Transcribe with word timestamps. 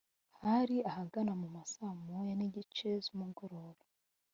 Hari 0.41 0.75
ahagana 0.89 1.31
mu 1.41 1.47
ma 1.55 1.63
saa 1.73 1.95
moya 2.05 2.33
n’igice 2.37 2.87
z’umugoroba 3.03 3.83